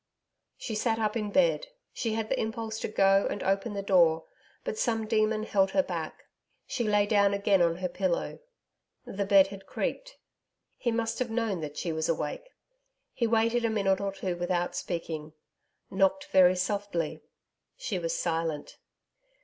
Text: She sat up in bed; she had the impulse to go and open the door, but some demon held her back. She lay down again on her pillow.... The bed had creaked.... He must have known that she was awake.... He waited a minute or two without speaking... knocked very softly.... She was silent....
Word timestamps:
She 0.57 0.73
sat 0.73 0.97
up 0.97 1.15
in 1.15 1.29
bed; 1.29 1.67
she 1.93 2.13
had 2.15 2.27
the 2.27 2.39
impulse 2.41 2.79
to 2.79 2.87
go 2.87 3.27
and 3.29 3.43
open 3.43 3.73
the 3.73 3.83
door, 3.83 4.25
but 4.63 4.79
some 4.79 5.05
demon 5.05 5.43
held 5.43 5.69
her 5.69 5.83
back. 5.83 6.23
She 6.65 6.83
lay 6.83 7.05
down 7.05 7.35
again 7.35 7.61
on 7.61 7.75
her 7.75 7.87
pillow.... 7.87 8.39
The 9.05 9.27
bed 9.27 9.49
had 9.49 9.67
creaked.... 9.67 10.17
He 10.75 10.91
must 10.91 11.19
have 11.19 11.29
known 11.29 11.61
that 11.61 11.77
she 11.77 11.91
was 11.93 12.09
awake.... 12.09 12.49
He 13.13 13.27
waited 13.27 13.63
a 13.63 13.69
minute 13.69 14.01
or 14.01 14.11
two 14.11 14.35
without 14.37 14.75
speaking... 14.75 15.33
knocked 15.91 16.25
very 16.31 16.55
softly.... 16.55 17.21
She 17.77 17.99
was 17.99 18.17
silent.... 18.17 18.79